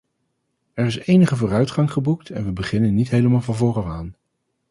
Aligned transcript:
Er 0.73 0.85
is 0.85 0.95
enige 0.97 1.35
vooruitgang 1.35 1.91
geboekt 1.91 2.29
en 2.29 2.43
we 2.45 2.51
beginnen 2.51 2.93
niet 2.93 3.09
helemaal 3.09 3.41
van 3.41 3.55
voor 3.55 3.75
af 3.75 3.85
aan. 3.85 4.15